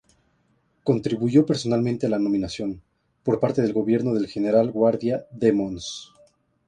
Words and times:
Contribuyó 0.83 1.45
personalmente 1.45 2.07
a 2.07 2.09
la 2.09 2.17
nominación, 2.17 2.81
por 3.21 3.39
parte 3.39 3.61
del 3.61 3.71
gobierno 3.71 4.15
del 4.15 4.25
General 4.27 4.71
Guardia, 4.71 5.27
de 5.29 5.53
Mons. 5.53 6.09